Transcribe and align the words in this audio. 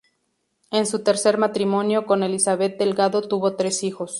En 0.71 0.87
su 0.87 1.03
tercer 1.03 1.37
matrimonio 1.37 2.07
con 2.07 2.23
Elizabeth 2.23 2.79
Delgado 2.79 3.21
tuvo 3.21 3.55
tres 3.55 3.83
hijos. 3.83 4.09